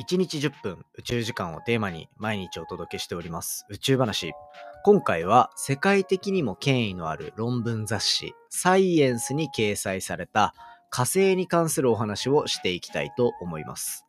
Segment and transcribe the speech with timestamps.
[0.00, 4.32] 1日10分宇宙時間をテーマに毎日お届けしております宇宙話。
[4.84, 10.54] 今回は世界的にも権威のある論文雑誌サイエンスに掲載された
[10.90, 14.04] 火星に関するお話をしていきたいと思います。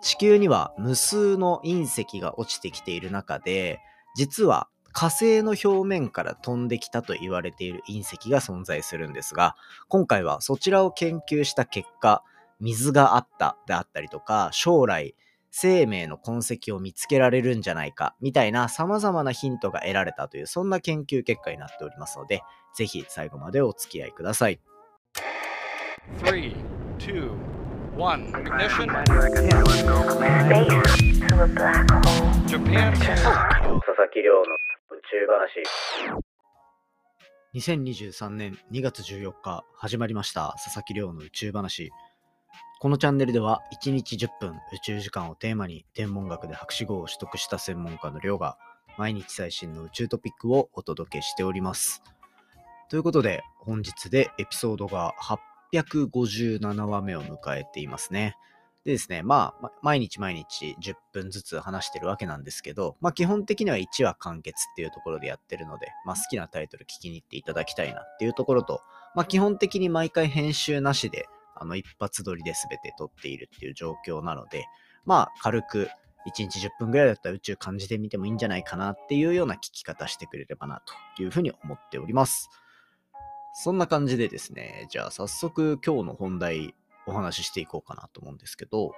[0.00, 3.80] 地球には無数の隕石が落ちてきている中で、
[4.16, 9.56] 実は火星の表面から飛んできたと言われている隕石が存在するんですが、
[9.88, 12.24] 今回はそちらを研究した結果、
[12.60, 15.14] 水があったであったりとか、将来
[15.50, 22.42] 生命の痕跡を見つけられるんじゃないか、みたいな様々なヒントが得られたという、そんな研究結果になっておりますので、
[22.74, 24.60] ぜひ最後までお付き合いください。
[26.18, 26.54] 3,
[26.98, 27.30] 2,
[27.96, 28.86] 1, ignition.
[32.46, 32.92] Japan.
[32.92, 35.62] 佐々木亮の宇宙話。
[37.54, 41.90] 2023年2月14日始まりました佐々木亮の宇宙話。
[42.80, 48.56] このチャンネルでは1日10分宇宙時間をテーマに天文学で博士号を取得した専門家の亮が
[48.96, 52.02] 毎日最新の宇宙トピックをお届けしております。
[52.88, 55.12] ということで本日でエピソードが
[55.62, 58.38] 857話目を迎えていますね。
[58.86, 68.80] でですね、まあ、毎日毎日10分ずつ話してるわけなんですけど、まあ基本的には1話完結っていうところでやってるので、まあ好きなタイトル聞きに行っていただきたいなっていうところと、
[69.14, 71.28] まあ基本的に毎回編集なしで
[71.60, 74.66] あの、一発撮りで全て撮っているっていう状況なので、
[75.04, 75.88] まあ、軽く
[76.26, 80.82] 1日10分ぐらいだったら宇宙感じてみてもいいんじゃないかなっていうような聞き方してくれればな
[81.16, 82.50] というふうに思っております。
[83.52, 86.74] そんな感じでですね、じゃあ早速今日の本題
[87.06, 88.92] お話ししていこうかなと思うんですけど、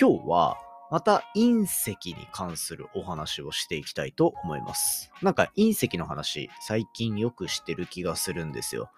[0.00, 0.56] 今日は
[0.90, 5.10] また隕石に関するお話をしていきたいと思います。
[5.22, 8.90] なんか隕石の話最近よくしてる気がするんですよ。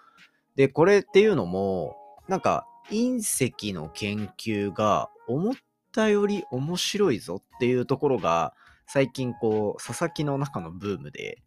[0.57, 1.97] で、これっていうのも、
[2.29, 5.55] なんか隕石の研究が思っ
[5.93, 8.55] たより面白いぞっていうところが
[8.87, 11.39] 最近こう佐々木の中のブームで。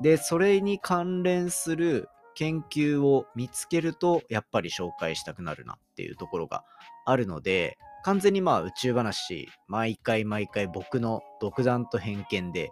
[0.00, 6.64] でそれに関連する研究を見つけるとやっぱり紹介したくなるなっていうところが
[7.04, 12.70] あるので完全にまあ宇宙話毎回毎回僕の独断と偏見で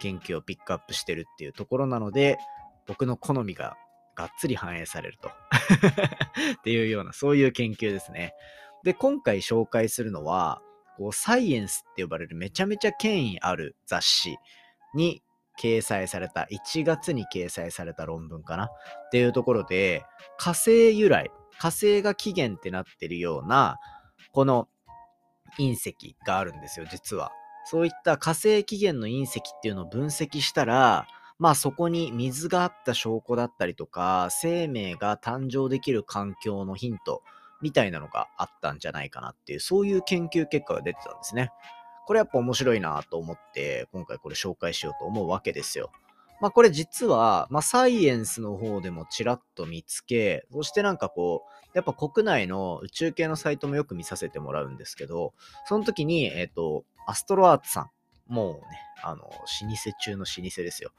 [0.00, 2.38] 研究をピックアップしてるっていうところなので
[2.86, 3.76] 僕の好みが
[4.16, 5.28] がっつり反映されると
[6.58, 8.34] っていうような、そういう研究ですね。
[8.82, 10.60] で、今回紹介するのは、
[10.96, 14.38] こうサイエンスって呼ばれるめちゃめちゃ権威ある雑誌
[14.94, 15.22] に
[15.60, 18.68] 掲載された、1月に掲載された論文かなっ
[19.12, 20.04] ていうところで、
[20.38, 23.78] 火星由来、火星が起源ってなってるような、
[24.32, 24.68] この
[25.58, 27.32] 隕石があるんですよ、実は。
[27.64, 31.06] そういった火星起源の隕石っていうのを分析したら、
[31.38, 37.22] まあそこに水があった証拠だったりとか、生命が誕生できる環境のヒント
[37.60, 41.50] みたいなのがあったんじゃないかなっていう、そういう研究結果が出てたんですね。
[42.06, 45.90] これやっぱ面白いなと思って、今回これ紹介しようと思うわけですよ。
[46.40, 55.34] まあこれ実は、まあサイエンスの方でもちらっと見つけ、そしてなんかこう、やっぱ国内の宇宙系のサイトもよく見させてもらうんですけど、
[55.66, 57.90] その時に、えっ、ー、と、アストロアーツさん、
[58.26, 58.62] もうね、
[59.02, 60.90] あの、老舗中の老舗ですよ。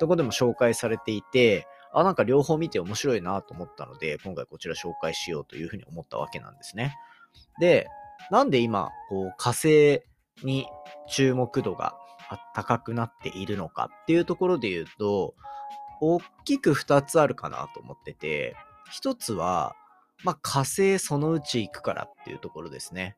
[0.00, 6.96] とこでも紹介されていて、あ、なんか両方見て面白いなと思ったので、今回こちら紹介しようというふうに思ったわけなんですね。
[7.60, 7.88] で、
[8.30, 10.02] なんで今、こう、火星
[10.42, 10.66] に
[11.08, 11.94] 注目度が
[12.54, 15.34] 高くなっているのかっていうところで言うと、
[16.00, 18.56] 大きく2つあるかなと思ってて、
[18.92, 19.76] 1つは、
[20.24, 23.16] まあ、火星そのうち行くからっていうところですね。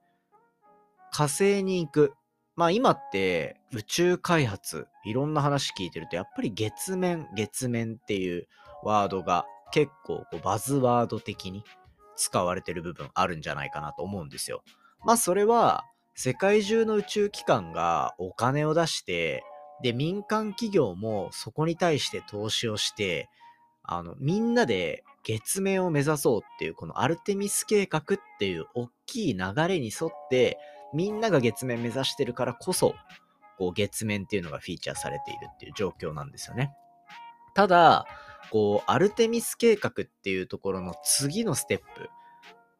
[1.10, 2.14] 火星に行く。
[2.56, 8.46] まあ今って宇宙開発、いろんな話聞いてると、やっぱり月面、月面っていう
[8.82, 11.64] ワードが結構こうバズワード的に
[12.16, 14.62] 使われてる部分あるんじゃないかなと思うんですよ。
[15.04, 19.42] まあそれは世界中の宇宙機関がお金を出して、
[19.82, 23.28] で民間企業もそこに対して投資をして、
[23.82, 28.04] あのみんなで月面を目指そうっていうこのアルテミス計画っ
[28.38, 30.58] ていう大きい流れに沿って
[30.94, 32.94] みんなが月面目指してるからこそ、
[33.58, 36.72] こう月面っていうのがフィーチャーされているっていう状況なんですよね。
[37.54, 38.06] ただ、
[38.50, 42.10] こう、アルテミス計画っていうところの次のステップ、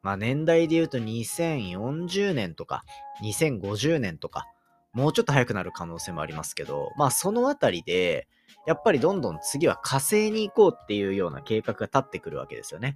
[0.01, 2.83] まあ年代で言うと2040年とか
[3.23, 4.45] 2050年とか、
[4.93, 8.27] もうちょっと早くなる可能性もありますけど、まあそのあたりで、
[8.67, 12.95] やっぱりどんどん次は火星に行こうっていうような計画が立ってくるわけですよね。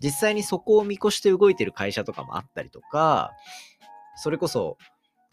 [0.00, 3.32] 実際にそこを見越して動いてる会社とかもあったりとか、
[4.16, 4.78] それこそ、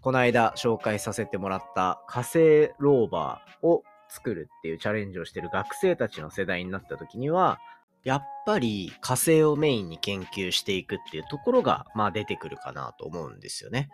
[0.01, 7.59] この間紹介させてもらった火星ローバーを作るっていうチャレンジをしてる学生たちの世代になった時には、
[8.03, 13.89] やっぱり火星をメインに研究していくっていうところが、まあ出てくるかなと思うんですよね。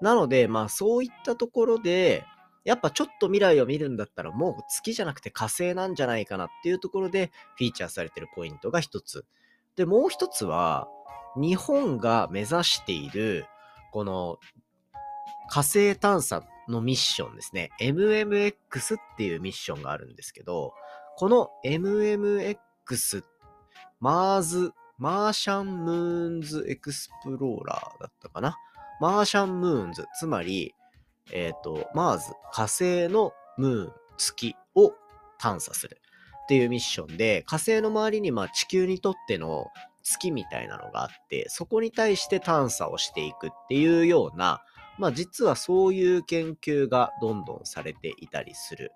[0.00, 2.24] なので、まあそういったところで、
[2.64, 9.26] やっぱちょっと未来を見るんだったらもう月じゃなくて火星なんじゃないかなっていうところでフィーチャーされてるポイントが一つ。
[9.76, 10.88] で、もう一つは、
[11.36, 13.46] 日本が目指している、
[13.94, 14.40] この
[15.48, 17.70] 火星探査のミッションですね。
[17.80, 20.74] MMX っていうミッションがあるんですけど、
[21.16, 22.56] この MMX、
[24.00, 28.56] Mars、Martian Moons Explorer だったかな？
[29.00, 30.74] Martian Moons、つまり、
[31.32, 34.92] えっ、ー、と、 Mars、火星の Moon、月を
[35.38, 36.00] 探査する
[36.42, 39.68] っていうミッションで、火星の周りにまあ地球にとっての
[40.04, 44.62] 月みたいなのがあって、そこに対して探査をしていくっていうような、
[44.98, 48.92] まあ実はそういう研究がどんどんされていたりする。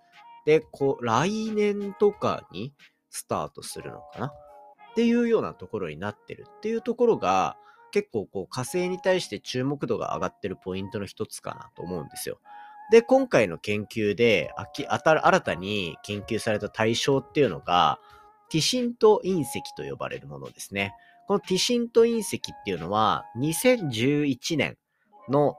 [0.46, 2.72] で、こう、来年とかに
[3.10, 4.26] スタートするのかな？
[4.26, 4.30] っ
[4.94, 7.56] ていうようなところになってるっていうところが、
[7.90, 12.38] 結構こう火星に対して注目度が上がってるポイントの一つかなと思うんですよ。
[12.90, 17.98] で、今回の研究で新たに研究された対象っていうのが、
[18.50, 20.94] ティシント隕石と呼ばれるものですね。
[21.26, 24.76] このティシント隕石っていうのは、2011年
[25.28, 25.56] の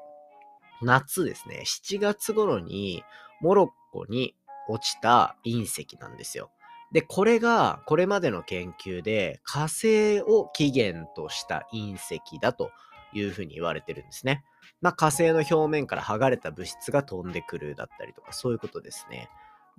[0.82, 3.04] 夏ですね、7月頃に
[3.42, 4.36] モロッコに
[4.68, 6.52] 落ちた隕石なんですよ。
[6.92, 12.72] で、これが、これまでの研究で火星を起源とした隕石だと
[13.14, 14.44] いうふうに言われてるんですね。
[14.82, 19.30] まあ、火星の表面から剥がれた物質が飛んでくるだったりとか、そういうことですね。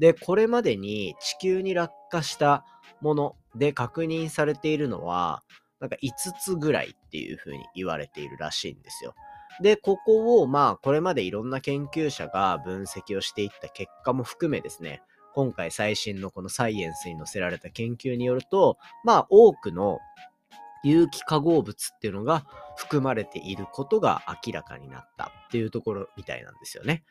[0.00, 2.64] で、これまでに地球に落下した
[3.02, 5.42] もので確認されているのは、
[5.78, 9.14] なんか5つぐらいっていうふうに言われているらしいんですよ。
[9.60, 15.02] で、ここを、まあ、これまでいろんな研究者が分析をしていった結果も含めですね、
[15.34, 19.98] 今回最新のこのサイエンスに載せられた研究によると、まあ、多くの
[20.82, 27.04] 有機化合物っていうのが含まれていることが明らかになったっていうところみたいなんですよね。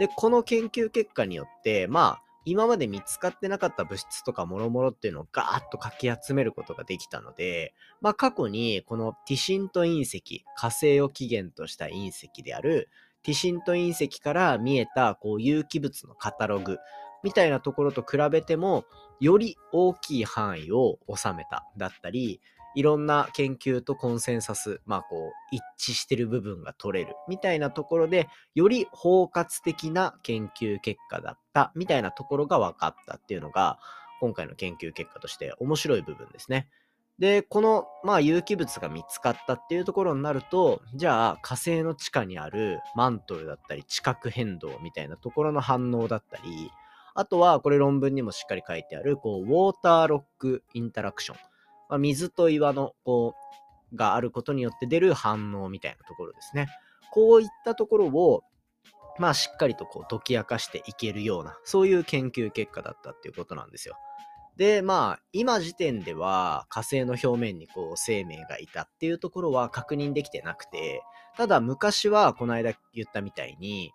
[0.00, 12.88] で、この研究結果によって、まあ、今まで見つかってなかった物質とか諸々っていうのをガーッとかき集めることができたので、まあ過去にこのティシント隕石、火星を起源とした隕石である
[13.22, 16.78] ティシント隕石から見えたこう有機物のカタログ
[17.22, 18.84] みたいなところと比べても、
[19.20, 22.40] より大きい範囲を収めただったり、
[22.74, 33.78] いろんな研究とコンセンサス、まあこう、一致してる部分が取れるみたいなところで、より包括的な研究結果だったみたいなところが分かったっていうのが、
[34.20, 36.68] 今回の研究結果として面白い部分ですね。
[37.18, 46.70] で、この、まあ、有機物が見つかったっていうところになると、じゃあ火星の地下にあるマントルだったり地殻変動みたいなところの反応だったり、
[47.14, 51.51] あとはこれ論文にもしっかり書いてある、こう、ウォーターロックインタラクション。
[51.92, 53.34] まあ、水と岩のこ
[53.92, 56.68] うがあることによって出る反応みたいなところですね。
[57.12, 58.44] こういったところを、
[59.18, 63.98] まあ、しっかりとこう解き明かしていけるような、そういう研究結果だったっていうことなんですよ。
[64.56, 71.02] で、まあ、今時点では火星の表面にこう生命がいたっていうところは確認できてなくて、
[71.36, 73.92] ただ昔はこの間言ったみたいに、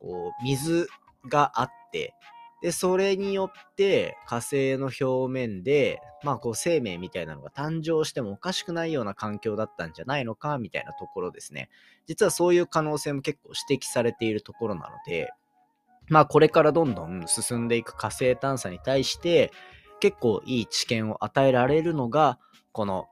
[0.00, 0.88] こう、水
[1.28, 2.12] があって、
[2.62, 11.68] で、それによって火星の表面で、まあこう生命みたいなのが誕生してもおかしくないような環境だったんじゃないのか、みたいなところですね。
[12.06, 15.30] 実はそういう可能性も結構指摘されているところなので、
[16.08, 19.52] まあこれからどんどん進んでいく火星探査に対して、
[20.00, 22.38] 結構いい知見を与えられるのが、
[22.72, 23.06] この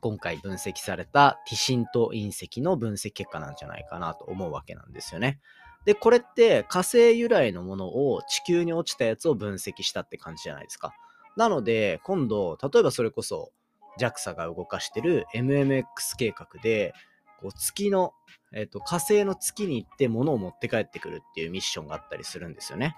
[0.00, 5.40] 今回分析されたティシント隕石の分析結果なんじゃないかなと思うわけなんですよね。
[5.84, 10.94] で、これって火星由来のものを地球に落ちたやつを分析したって感じじゃないですか。
[11.36, 13.52] なので、今度、例えばそれこそ
[13.98, 15.84] JAXA が動かしてる MMX
[16.16, 16.94] 計画で、
[17.40, 18.12] こう月の、
[18.52, 22.96] えっ、と、火星の月に行って物を持って帰ってくるっていうミッションがあったりするんですよね。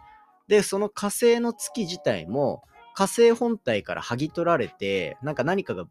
[0.48, 2.62] で、その火星の月自体も
[2.94, 5.86] 火星本体から剥ぎ取られて、なんか何かが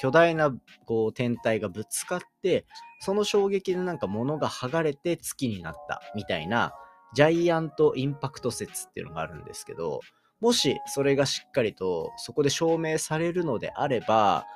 [0.00, 0.52] 巨大な
[0.86, 2.66] こう天体がぶつかって、
[3.04, 6.72] その衝撃でなんか物が剥がれて月になったみたいな
[7.12, 10.00] ジャイアントインパクト説っていうのがあるんですけど、
[10.40, 14.46] もしそれがしっかりとそこで証明されるのであれば、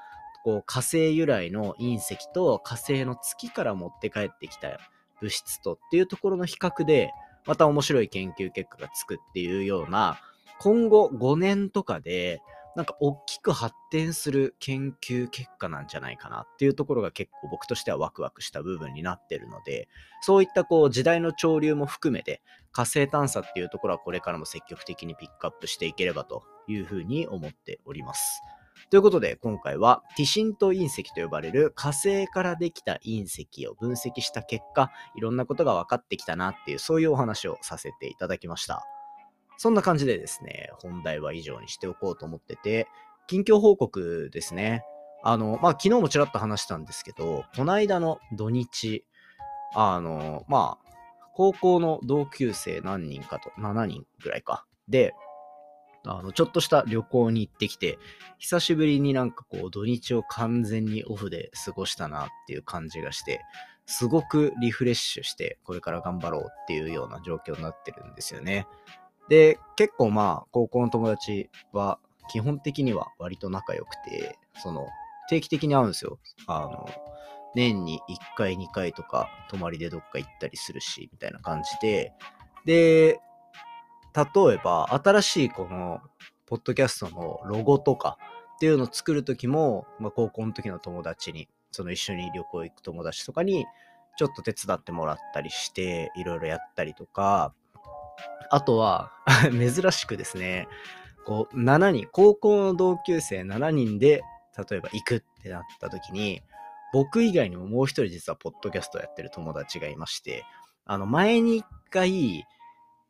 [0.44, 4.78] こう火星由来の隕石と火星の月から持って帰ってきた
[5.20, 7.10] 物質とっていうところの比較で、
[7.46, 10.18] また面白い研究結果がつくっていうような、
[10.58, 12.40] 今後5年とかで
[12.76, 19.88] なんか大きく発展する研究結果なんじゃないかなっていうところが結構僕としてはワクワクした部分になってるので、
[20.22, 28.42] そういったこう時代の潮流も含めて火星探査っていうところはこれからも積極的にピックアップしていければというふうに思っております。
[28.90, 38.84] ということで、今回はティシント隕石と呼ばれる火星からできた隕石を分析した結果、いろんなことが分かってきたなっていう、そういうお話をさせていただきました。
[39.58, 42.86] そんな感じでですね、本題は以上にしておこうと思ってて、
[43.26, 44.82] 近況報告ですね。
[45.24, 49.04] あの、まあ、昨日もちらっと話したんですけど、この間の土日、
[49.74, 50.88] あの、まあ、
[51.34, 54.64] 高校の同級生何人かと、7人ぐらいか。
[54.88, 55.12] で、
[56.06, 57.98] あの、ちょっとした旅行に行ってきて、
[58.38, 63.40] 久しぶりになんかこう、土日を完全にオフで過ごしたなっていう感じがして、
[63.86, 68.68] すごくリフレッシュして、これから頑張ろうっていうような状況になってるんですよね。
[69.28, 71.98] で、結構まあ、高校の友達は、
[72.30, 74.86] 基本的には割と仲良くて、その、
[75.28, 76.18] 定期的に会うんですよ。
[76.46, 76.88] あの、
[77.54, 82.12] 年に1回、2回とか、泊まりでどっか行ったりするし、みたいな感じで、
[82.64, 83.20] で、
[84.14, 86.00] 例えば、新しいこの、
[86.46, 88.16] ポッドキャストのロゴとか
[88.56, 93.66] っていうのを作るときも、まあ、高校の時の友達に、その一緒に旅行行く友達とかに、
[94.16, 97.54] ちょっと手伝ってもらったりして、いろいろやったりとか、
[98.50, 99.12] あとは
[99.50, 100.68] 珍しくですね、
[101.24, 104.22] こう、7人、高校の同級生7人で、
[104.70, 106.42] 例えば行くってなった時に、
[106.92, 110.44] 僕以外にももう一人実はポッドキャストやってる友達がいまして、
[110.86, 112.46] あの、前に一回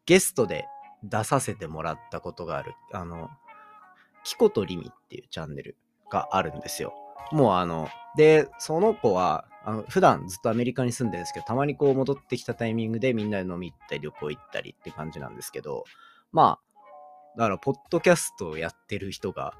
[0.05, 0.67] ゲストで
[1.05, 3.31] 出させてもらったことがある、あの、
[4.25, 5.77] キコとリミっていうチャンネル
[6.11, 6.93] があるんですよ。
[7.33, 15.85] もうあの、で、その子は、あの普段ずっとアメリカに住んでるんですけど、たまにこう戻ってきたタイミングでみんなで飲み行ったり旅行行ったりって感じなんですけど、
[16.33, 16.69] まあ、
[17.37, 19.55] だから、ポッドキャストをやってる人が、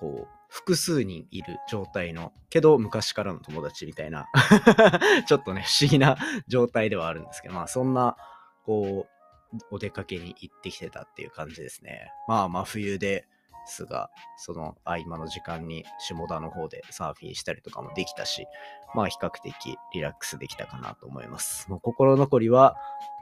[0.00, 4.28] こう、複数人いる状態の、けど昔からの友達みたいな
[5.26, 8.16] ちょっとね、不思議な状態ではあるんですけど、まあそんな、
[8.64, 12.12] こう、お出かけに行ってきてたっていう感じですね。
[12.28, 13.26] まあ真冬で
[13.66, 18.46] すが、その合間の時間に下田の方でサーフィンしたりとかもできたし、
[18.94, 19.52] まあ比較的
[19.94, 21.70] リラックスできたかなと思います。
[21.70, 22.76] もう心残りは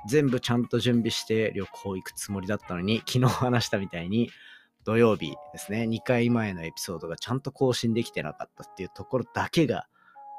[0.09, 4.31] 全部ちゃんと準備して旅行行くつもりだったのに、昨日話したみたいに
[4.85, 9.87] 土曜日ですね、2回前のエピソードがちゃんと更新できてなかったっていうところだけが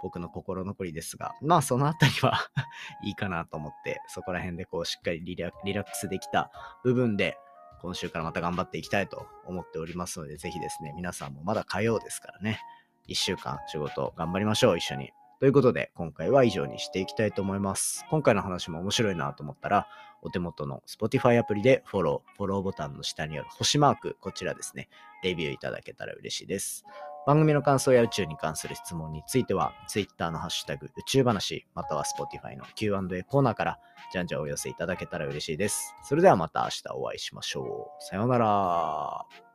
[0.01, 2.33] 僕の心残りですが、まあそのあたりは
[3.05, 6.51] いいかなと思って、そこら辺でこうしっかりリラックスできた
[6.83, 7.37] 部分で、
[7.81, 12.59] 今週からまた頑張っていきたいと思っておりますので、ぜひですね、皆さんもまだ火曜ですからね、
[13.07, 15.11] 1週間仕事頑張りましょう、一緒に。
[15.39, 18.05] ということで、今回は以上にしていきたいと思います。
[18.11, 19.87] 今回の話も面白いなと思ったら、
[20.21, 24.87] お手元の Spotify アプリでフォロー、フォローボタンの下にある星マーク、こちらですね、
[25.23, 26.85] レビューいただけたら嬉しいです。
[27.25, 33.79] 番組の感想や宇宙に関する質問については、Twitter のハッシュタグ宇宙話、または Spotify の Q&A コーナーから、
[34.11, 35.95] じゃんじゃんお寄せいただけたら嬉しいです。
[36.03, 38.03] それではまた明日お会いしましょう。
[38.03, 39.50] さようなら。